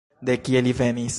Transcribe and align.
De 0.29 0.35
kie 0.45 0.63
li 0.67 0.75
venis? 0.83 1.09